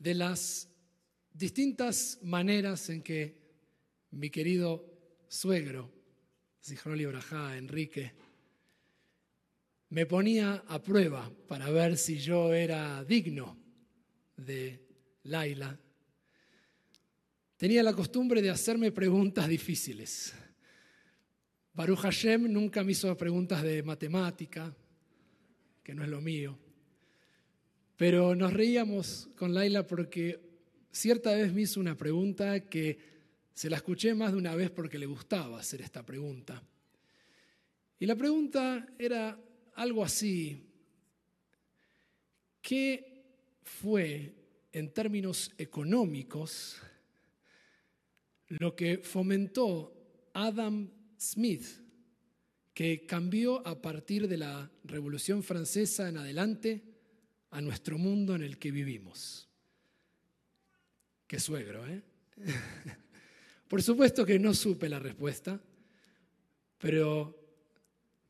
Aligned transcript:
de 0.00 0.14
las 0.14 0.68
distintas 1.32 2.18
maneras 2.22 2.88
en 2.88 3.02
que 3.02 3.38
mi 4.12 4.30
querido 4.30 4.84
suegro, 5.28 5.92
Sijroli 6.60 7.04
Brajá, 7.04 7.56
Enrique, 7.56 8.12
me 9.90 10.06
ponía 10.06 10.64
a 10.66 10.82
prueba 10.82 11.30
para 11.46 11.70
ver 11.70 11.98
si 11.98 12.18
yo 12.18 12.54
era 12.54 13.04
digno 13.04 13.58
de 14.36 14.80
Laila. 15.24 15.78
Tenía 17.56 17.82
la 17.82 17.92
costumbre 17.92 18.40
de 18.40 18.50
hacerme 18.50 18.90
preguntas 18.92 19.46
difíciles. 19.48 20.32
Baruch 21.74 21.98
Hashem 21.98 22.50
nunca 22.50 22.82
me 22.82 22.92
hizo 22.92 23.14
preguntas 23.18 23.62
de 23.62 23.82
matemática, 23.82 24.74
que 25.82 25.94
no 25.94 26.02
es 26.02 26.08
lo 26.08 26.22
mío. 26.22 26.69
Pero 28.00 28.34
nos 28.34 28.54
reíamos 28.54 29.28
con 29.36 29.52
Laila 29.52 29.86
porque 29.86 30.40
cierta 30.90 31.34
vez 31.34 31.52
me 31.52 31.60
hizo 31.60 31.80
una 31.80 31.98
pregunta 31.98 32.60
que 32.60 32.98
se 33.52 33.68
la 33.68 33.76
escuché 33.76 34.14
más 34.14 34.32
de 34.32 34.38
una 34.38 34.54
vez 34.54 34.70
porque 34.70 34.98
le 34.98 35.04
gustaba 35.04 35.60
hacer 35.60 35.82
esta 35.82 36.02
pregunta. 36.02 36.62
Y 37.98 38.06
la 38.06 38.16
pregunta 38.16 38.86
era 38.98 39.38
algo 39.74 40.02
así. 40.02 40.66
¿Qué 42.62 43.22
fue 43.64 44.32
en 44.72 44.94
términos 44.94 45.52
económicos 45.58 46.80
lo 48.48 48.74
que 48.74 48.96
fomentó 48.96 49.92
Adam 50.32 50.90
Smith, 51.18 51.66
que 52.72 53.04
cambió 53.04 53.60
a 53.68 53.82
partir 53.82 54.26
de 54.26 54.38
la 54.38 54.70
Revolución 54.84 55.42
Francesa 55.42 56.08
en 56.08 56.16
adelante 56.16 56.89
a 57.50 57.60
nuestro 57.60 57.98
mundo 57.98 58.34
en 58.34 58.42
el 58.42 58.58
que 58.58 58.70
vivimos. 58.70 59.48
Qué 61.26 61.38
suegro, 61.38 61.86
¿eh? 61.86 62.02
Por 63.68 63.82
supuesto 63.82 64.26
que 64.26 64.38
no 64.38 64.52
supe 64.52 64.88
la 64.88 64.98
respuesta, 64.98 65.60
pero 66.78 67.40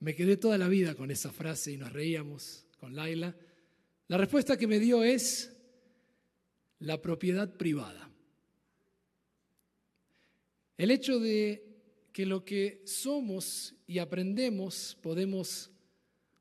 me 0.00 0.14
quedé 0.14 0.36
toda 0.36 0.58
la 0.58 0.68
vida 0.68 0.94
con 0.94 1.10
esa 1.10 1.32
frase 1.32 1.72
y 1.72 1.76
nos 1.76 1.92
reíamos 1.92 2.66
con 2.78 2.94
Laila. 2.94 3.34
La 4.08 4.18
respuesta 4.18 4.56
que 4.56 4.66
me 4.66 4.78
dio 4.78 5.02
es 5.02 5.56
la 6.80 7.00
propiedad 7.00 7.56
privada. 7.56 8.10
El 10.76 10.90
hecho 10.90 11.20
de 11.20 11.66
que 12.12 12.26
lo 12.26 12.44
que 12.44 12.82
somos 12.84 13.74
y 13.86 13.98
aprendemos 13.98 14.96
podemos 15.00 15.70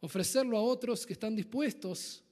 ofrecerlo 0.00 0.56
a 0.56 0.62
otros 0.62 1.04
que 1.04 1.12
están 1.12 1.34
dispuestos 1.36 2.24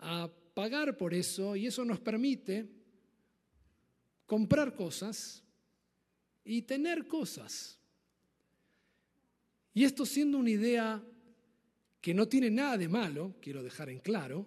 a 0.00 0.30
pagar 0.54 0.96
por 0.96 1.14
eso 1.14 1.56
y 1.56 1.66
eso 1.66 1.84
nos 1.84 2.00
permite 2.00 2.68
comprar 4.26 4.74
cosas 4.74 5.42
y 6.44 6.62
tener 6.62 7.06
cosas. 7.06 7.78
Y 9.72 9.84
esto 9.84 10.04
siendo 10.04 10.38
una 10.38 10.50
idea 10.50 11.02
que 12.00 12.14
no 12.14 12.26
tiene 12.28 12.50
nada 12.50 12.76
de 12.78 12.88
malo, 12.88 13.34
quiero 13.40 13.62
dejar 13.62 13.90
en 13.90 14.00
claro, 14.00 14.46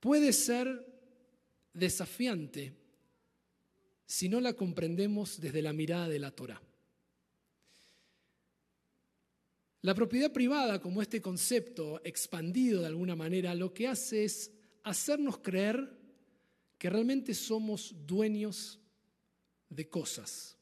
puede 0.00 0.32
ser 0.32 0.84
desafiante 1.72 2.72
si 4.06 4.28
no 4.28 4.40
la 4.40 4.54
comprendemos 4.54 5.40
desde 5.40 5.62
la 5.62 5.72
mirada 5.72 6.08
de 6.08 6.18
la 6.18 6.30
Torah. 6.30 6.62
La 9.82 9.94
propiedad 9.94 10.32
privada, 10.32 10.80
como 10.80 11.02
este 11.02 11.20
concepto 11.20 12.00
expandido 12.04 12.80
de 12.80 12.88
alguna 12.88 13.14
manera, 13.14 13.54
lo 13.54 13.72
que 13.72 13.88
hace 13.88 14.24
es 14.24 14.50
hacernos 14.82 15.38
creer 15.38 15.96
que 16.78 16.90
realmente 16.90 17.34
somos 17.34 17.94
dueños 18.06 18.80
de 19.68 19.88
cosas. 19.88 20.56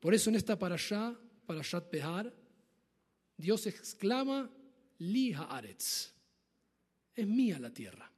Por 0.00 0.14
eso 0.14 0.30
en 0.30 0.36
esta 0.36 0.58
parashá, 0.58 1.18
parashat 1.46 1.90
Behar, 1.90 2.32
Dios 3.36 3.66
exclama, 3.66 4.50
Li 4.98 5.32
haaretz, 5.32 6.12
es 7.14 7.26
mía 7.26 7.58
la 7.58 7.72
tierra. 7.72 8.10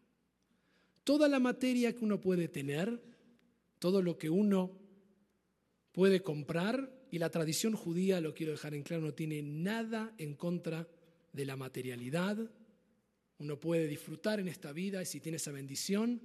Toda 1.05 1.29
la 1.29 1.39
materia 1.39 1.95
que 1.95 2.05
uno 2.05 2.21
puede 2.21 2.49
tener, 2.49 3.03
todo 3.79 4.03
lo 4.03 4.17
que 4.17 4.31
uno 4.31 4.79
puede 5.93 6.23
comprar, 6.23 7.00
y 7.11 7.19
la 7.19 7.31
tradición 7.31 7.75
judía, 7.75 8.21
lo 8.21 8.35
quiero 8.35 8.53
dejar 8.53 8.75
en 8.75 8.83
claro, 8.83 9.03
no 9.03 9.15
tiene 9.15 9.43
nada 9.43 10.15
en 10.19 10.35
contra 10.35 10.87
de 11.33 11.45
la 11.45 11.57
materialidad. 11.57 12.39
Uno 13.39 13.59
puede 13.59 13.89
disfrutar 13.89 14.39
en 14.39 14.49
esta 14.49 14.73
vida 14.73 15.03
y 15.03 15.07
si 15.07 15.21
tiene 15.21 15.37
esa 15.37 15.51
bendición. 15.51 16.21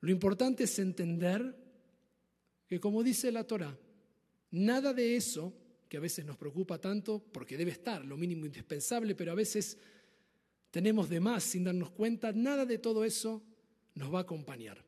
Lo 0.00 0.10
importante 0.10 0.64
es 0.64 0.78
entender 0.78 1.56
que, 2.66 2.80
como 2.80 3.02
dice 3.02 3.30
la 3.30 3.44
Torah, 3.44 3.78
nada 4.50 4.92
de 4.92 5.16
eso, 5.16 5.52
que 5.88 5.98
a 5.98 6.00
veces 6.00 6.24
nos 6.24 6.36
preocupa 6.36 6.80
tanto, 6.80 7.22
porque 7.32 7.56
debe 7.56 7.70
estar 7.70 8.04
lo 8.04 8.16
mínimo 8.16 8.46
indispensable, 8.46 9.14
pero 9.14 9.32
a 9.32 9.36
veces 9.36 9.78
tenemos 10.70 11.08
de 11.08 11.20
más 11.20 11.44
sin 11.44 11.64
darnos 11.64 11.90
cuenta, 11.90 12.32
nada 12.32 12.66
de 12.66 12.78
todo 12.78 13.04
eso 13.04 13.42
nos 13.94 14.12
va 14.12 14.18
a 14.18 14.22
acompañar. 14.22 14.84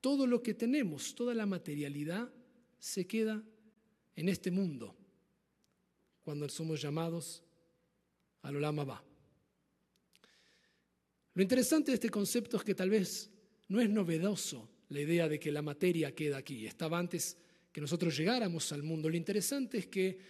Todo 0.00 0.26
lo 0.26 0.42
que 0.42 0.54
tenemos, 0.54 1.14
toda 1.14 1.34
la 1.34 1.46
materialidad, 1.46 2.32
se 2.84 3.06
queda 3.06 3.42
en 4.14 4.28
este 4.28 4.50
mundo 4.50 4.94
cuando 6.20 6.46
somos 6.50 6.82
llamados 6.82 7.42
al 8.42 8.56
Olama 8.56 8.84
va. 8.84 9.04
Lo 11.32 11.42
interesante 11.42 11.92
de 11.92 11.94
este 11.94 12.10
concepto 12.10 12.58
es 12.58 12.62
que 12.62 12.74
tal 12.74 12.90
vez 12.90 13.30
no 13.68 13.80
es 13.80 13.88
novedoso 13.88 14.68
la 14.90 15.00
idea 15.00 15.30
de 15.30 15.40
que 15.40 15.50
la 15.50 15.62
materia 15.62 16.14
queda 16.14 16.36
aquí. 16.36 16.66
Estaba 16.66 16.98
antes 16.98 17.38
que 17.72 17.80
nosotros 17.80 18.14
llegáramos 18.14 18.70
al 18.70 18.82
mundo. 18.82 19.08
Lo 19.08 19.16
interesante 19.16 19.78
es 19.78 19.86
que 19.86 20.20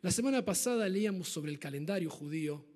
la 0.00 0.10
semana 0.10 0.44
pasada 0.44 0.88
leíamos 0.88 1.28
sobre 1.28 1.52
el 1.52 1.60
calendario 1.60 2.10
judío. 2.10 2.66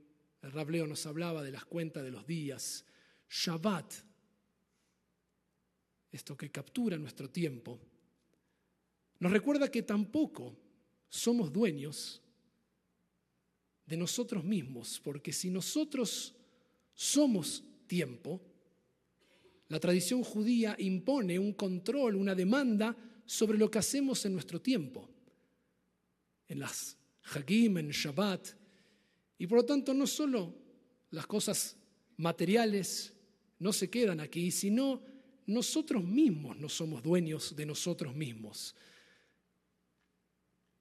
El 0.42 0.52
Rableo 0.52 0.86
nos 0.86 1.04
hablaba 1.06 1.42
de 1.42 1.50
las 1.50 1.64
cuentas 1.64 2.04
de 2.04 2.12
los 2.12 2.24
días. 2.24 2.84
Shabbat, 3.28 3.94
esto 6.12 6.36
que 6.36 6.52
captura 6.52 6.96
nuestro 6.96 7.28
tiempo 7.28 7.95
nos 9.18 9.32
recuerda 9.32 9.70
que 9.70 9.82
tampoco 9.82 10.56
somos 11.08 11.52
dueños 11.52 12.22
de 13.86 13.96
nosotros 13.96 14.44
mismos, 14.44 15.00
porque 15.02 15.32
si 15.32 15.48
nosotros 15.48 16.34
somos 16.94 17.62
tiempo, 17.86 18.40
la 19.68 19.80
tradición 19.80 20.22
judía 20.22 20.76
impone 20.78 21.38
un 21.38 21.52
control, 21.52 22.16
una 22.16 22.34
demanda 22.34 22.96
sobre 23.24 23.58
lo 23.58 23.70
que 23.70 23.78
hacemos 23.78 24.24
en 24.24 24.32
nuestro 24.32 24.60
tiempo, 24.60 25.08
en 26.48 26.60
las 26.60 26.96
Hagim, 27.34 27.78
en 27.78 27.90
Shabbat, 27.90 28.48
y 29.38 29.46
por 29.46 29.58
lo 29.58 29.64
tanto 29.64 29.92
no 29.92 30.06
solo 30.06 30.54
las 31.10 31.26
cosas 31.26 31.76
materiales 32.16 33.12
no 33.58 33.72
se 33.72 33.90
quedan 33.90 34.20
aquí, 34.20 34.50
sino 34.50 35.02
nosotros 35.46 36.04
mismos 36.04 36.56
no 36.58 36.68
somos 36.68 37.02
dueños 37.02 37.54
de 37.54 37.66
nosotros 37.66 38.14
mismos. 38.14 38.74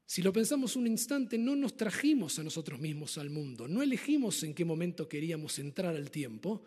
Si 0.06 0.22
lo 0.22 0.32
pensamos 0.32 0.76
un 0.76 0.86
instante, 0.86 1.38
no 1.38 1.56
nos 1.56 1.76
trajimos 1.76 2.38
a 2.38 2.44
nosotros 2.44 2.80
mismos 2.80 3.18
al 3.18 3.32
mundo, 3.32 3.68
no 3.68 3.82
elegimos 3.82 4.44
en 4.44 4.54
qué 4.54 4.64
momento 4.64 5.10
queríamos 5.10 5.58
entrar 5.58 5.96
al 5.96 6.12
tiempo 6.12 6.64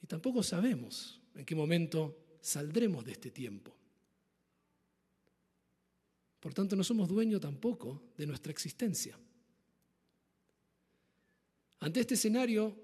y 0.00 0.06
tampoco 0.06 0.42
sabemos 0.42 1.20
en 1.34 1.44
qué 1.44 1.54
momento 1.54 2.38
saldremos 2.40 3.04
de 3.04 3.12
este 3.12 3.32
tiempo. 3.32 3.76
Por 6.38 6.54
tanto, 6.54 6.76
no 6.76 6.84
somos 6.84 7.08
dueños 7.08 7.40
tampoco 7.40 8.12
de 8.16 8.26
nuestra 8.26 8.52
existencia. 8.52 9.18
Ante 11.80 12.00
este 12.00 12.14
escenario, 12.14 12.76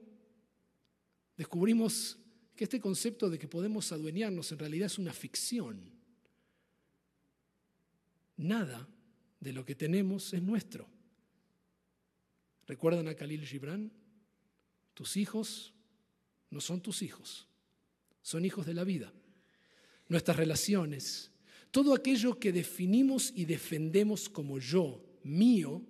descubrimos 1.37 2.19
que 2.57 2.65
este 2.65 2.81
concepto 2.81 3.31
de 3.31 3.39
que 3.39 3.47
podemos 3.47 3.93
adueñarnos 3.93 4.51
en 4.51 4.59
realidad 4.59 4.87
es 4.87 4.99
una 4.99 5.13
ficción. 5.13 5.93
Nada 8.37 8.89
de 9.43 9.53
lo 9.53 9.65
que 9.65 9.75
tenemos 9.75 10.33
es 10.33 10.41
nuestro. 10.41 10.89
¿Recuerdan 12.69 13.09
a 13.09 13.15
Khalil 13.15 13.45
Gibran? 13.45 13.93
Tus 14.95 15.17
hijos 15.17 15.75
no 16.51 16.61
son 16.61 16.81
tus 16.81 17.03
hijos, 17.03 17.49
son 18.23 18.45
hijos 18.45 18.67
de 18.67 18.75
la 18.75 18.85
vida. 18.85 19.13
Nuestras 20.09 20.37
relaciones, 20.37 21.33
todo 21.73 21.93
aquello 21.93 22.39
que 22.39 22.53
definimos 22.53 23.33
y 23.35 23.45
defendemos 23.45 24.29
como 24.29 24.61
yo, 24.61 25.03
mío, 25.25 25.83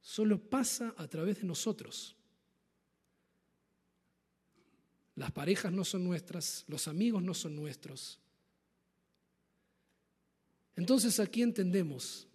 solo 0.00 0.38
pasa 0.38 0.94
a 0.96 1.06
través 1.08 1.42
de 1.42 1.44
nosotros. 1.44 2.16
Las 5.14 5.30
parejas 5.30 5.72
no 5.72 5.84
son 5.84 6.04
nuestras, 6.04 6.64
los 6.68 6.88
amigos 6.88 7.22
no 7.22 7.34
son 7.34 7.54
nuestros, 7.54 8.21
entonces 10.76 11.20
aquí 11.20 11.42
entendemos 11.42 12.26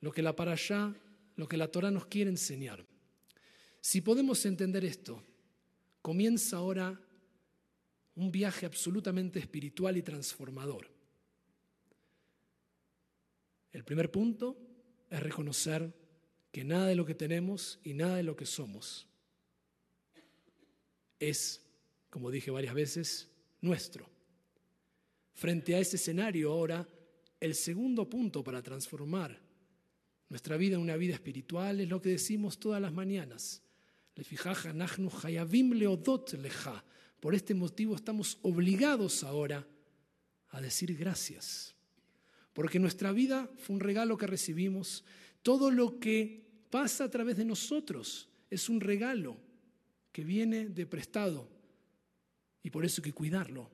lo 0.00 0.12
que 0.12 0.22
la 0.22 0.36
parashá 0.36 0.94
lo 1.36 1.48
que 1.48 1.56
la 1.56 1.68
Torah 1.68 1.90
nos 1.90 2.06
quiere 2.06 2.30
enseñar. 2.30 2.84
Si 3.80 4.00
podemos 4.00 4.44
entender 4.46 4.84
esto, 4.84 5.22
comienza 6.00 6.56
ahora 6.56 7.00
un 8.14 8.30
viaje 8.30 8.66
absolutamente 8.66 9.38
espiritual 9.38 9.96
y 9.96 10.02
transformador. 10.02 10.90
El 13.72 13.84
primer 13.84 14.10
punto 14.10 14.56
es 15.10 15.20
reconocer 15.20 15.92
que 16.52 16.62
nada 16.62 16.86
de 16.86 16.94
lo 16.94 17.04
que 17.04 17.14
tenemos 17.14 17.80
y 17.82 17.94
nada 17.94 18.16
de 18.16 18.22
lo 18.22 18.36
que 18.36 18.46
somos 18.46 19.08
es, 21.18 21.60
como 22.10 22.30
dije 22.30 22.52
varias 22.52 22.74
veces, 22.74 23.28
nuestro. 23.60 24.08
Frente 25.32 25.74
a 25.74 25.80
ese 25.80 25.96
escenario 25.96 26.52
ahora, 26.52 26.86
el 27.44 27.54
segundo 27.54 28.08
punto 28.08 28.42
para 28.42 28.62
transformar 28.62 29.38
nuestra 30.28 30.56
vida 30.56 30.76
en 30.76 30.80
una 30.80 30.96
vida 30.96 31.14
espiritual 31.14 31.80
es 31.80 31.88
lo 31.88 32.00
que 32.00 32.08
decimos 32.10 32.58
todas 32.58 32.80
las 32.80 32.92
mañanas. 32.92 33.62
Por 37.20 37.34
este 37.34 37.54
motivo 37.54 37.94
estamos 37.94 38.38
obligados 38.42 39.24
ahora 39.24 39.66
a 40.48 40.60
decir 40.60 40.96
gracias. 40.96 41.74
Porque 42.52 42.78
nuestra 42.78 43.12
vida 43.12 43.50
fue 43.58 43.74
un 43.74 43.80
regalo 43.80 44.16
que 44.16 44.26
recibimos. 44.26 45.04
Todo 45.42 45.70
lo 45.70 45.98
que 45.98 46.44
pasa 46.70 47.04
a 47.04 47.10
través 47.10 47.36
de 47.36 47.44
nosotros 47.44 48.28
es 48.50 48.68
un 48.68 48.80
regalo 48.80 49.36
que 50.12 50.24
viene 50.24 50.68
de 50.68 50.86
prestado. 50.86 51.48
Y 52.62 52.70
por 52.70 52.84
eso 52.84 53.00
hay 53.00 53.10
que 53.10 53.12
cuidarlo. 53.12 53.70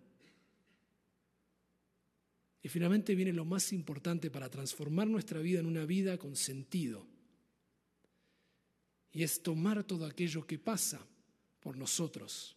Y 2.62 2.68
finalmente 2.68 3.14
viene 3.14 3.32
lo 3.32 3.44
más 3.44 3.72
importante 3.72 4.30
para 4.30 4.50
transformar 4.50 5.08
nuestra 5.08 5.40
vida 5.40 5.60
en 5.60 5.66
una 5.66 5.84
vida 5.86 6.18
con 6.18 6.36
sentido. 6.36 7.06
Y 9.12 9.22
es 9.22 9.42
tomar 9.42 9.82
todo 9.84 10.06
aquello 10.06 10.46
que 10.46 10.58
pasa 10.58 11.04
por 11.60 11.76
nosotros, 11.76 12.56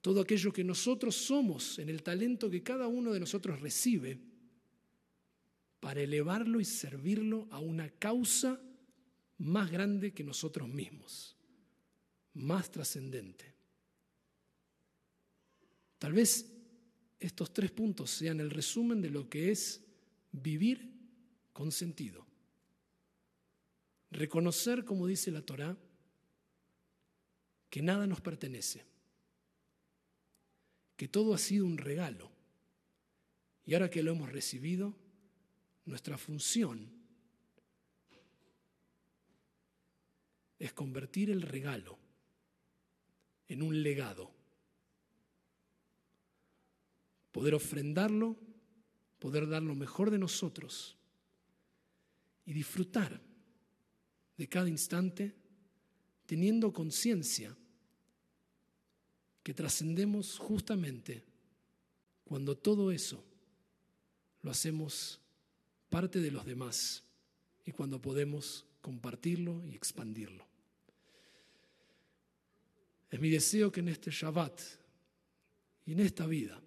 todo 0.00 0.20
aquello 0.20 0.52
que 0.52 0.64
nosotros 0.64 1.14
somos 1.14 1.78
en 1.78 1.88
el 1.88 2.02
talento 2.02 2.50
que 2.50 2.62
cada 2.62 2.88
uno 2.88 3.12
de 3.12 3.20
nosotros 3.20 3.60
recibe, 3.60 4.18
para 5.80 6.00
elevarlo 6.00 6.60
y 6.60 6.64
servirlo 6.64 7.46
a 7.50 7.60
una 7.60 7.88
causa 7.88 8.60
más 9.38 9.70
grande 9.70 10.12
que 10.12 10.24
nosotros 10.24 10.68
mismos, 10.68 11.36
más 12.34 12.70
trascendente. 12.70 13.54
Tal 15.98 16.12
vez 16.12 16.57
estos 17.18 17.52
tres 17.52 17.70
puntos 17.70 18.10
sean 18.10 18.40
el 18.40 18.50
resumen 18.50 19.00
de 19.00 19.10
lo 19.10 19.28
que 19.28 19.50
es 19.50 19.82
vivir 20.30 20.92
con 21.52 21.72
sentido. 21.72 22.26
Reconocer, 24.10 24.84
como 24.84 25.06
dice 25.06 25.30
la 25.30 25.42
Torá, 25.42 25.76
que 27.68 27.82
nada 27.82 28.06
nos 28.06 28.20
pertenece, 28.20 28.84
que 30.96 31.08
todo 31.08 31.34
ha 31.34 31.38
sido 31.38 31.66
un 31.66 31.76
regalo. 31.76 32.30
Y 33.66 33.74
ahora 33.74 33.90
que 33.90 34.02
lo 34.02 34.12
hemos 34.12 34.30
recibido, 34.32 34.96
nuestra 35.84 36.16
función 36.16 36.90
es 40.58 40.72
convertir 40.72 41.30
el 41.30 41.42
regalo 41.42 41.98
en 43.48 43.62
un 43.62 43.82
legado 43.82 44.37
poder 47.38 47.54
ofrendarlo, 47.54 48.36
poder 49.20 49.48
dar 49.48 49.62
lo 49.62 49.76
mejor 49.76 50.10
de 50.10 50.18
nosotros 50.18 50.96
y 52.44 52.52
disfrutar 52.52 53.22
de 54.36 54.48
cada 54.48 54.68
instante 54.68 55.36
teniendo 56.26 56.72
conciencia 56.72 57.56
que 59.44 59.54
trascendemos 59.54 60.36
justamente 60.36 61.22
cuando 62.24 62.58
todo 62.58 62.90
eso 62.90 63.24
lo 64.42 64.50
hacemos 64.50 65.20
parte 65.90 66.18
de 66.18 66.32
los 66.32 66.44
demás 66.44 67.04
y 67.64 67.70
cuando 67.70 68.02
podemos 68.02 68.66
compartirlo 68.80 69.64
y 69.64 69.76
expandirlo. 69.76 70.44
Es 73.08 73.20
mi 73.20 73.30
deseo 73.30 73.70
que 73.70 73.78
en 73.78 73.90
este 73.90 74.10
Shabbat 74.10 74.60
y 75.86 75.92
en 75.92 76.00
esta 76.00 76.26
vida 76.26 76.60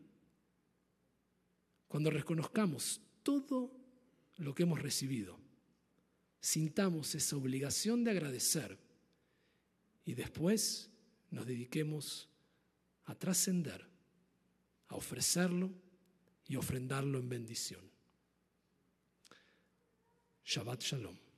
cuando 1.92 2.10
reconozcamos 2.10 3.02
todo 3.22 3.70
lo 4.38 4.56
que 4.56 4.64
hemos 4.64 4.82
recibido, 4.82 5.38
sintamos 6.40 7.16
esa 7.16 7.36
obligación 7.36 8.06
de 8.06 8.12
agradecer 8.12 8.80
y 10.06 10.14
después 10.14 10.90
nos 11.32 11.46
dediquemos 11.46 12.30
a 13.04 13.16
trascender, 13.16 13.86
a 14.88 14.96
ofrecerlo 14.96 15.70
y 16.48 16.56
ofrendarlo 16.56 17.20
en 17.20 17.28
bendición. 17.28 17.92
Shabbat 20.46 20.82
Shalom. 20.82 21.31